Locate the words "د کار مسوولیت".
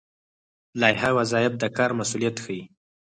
1.57-2.35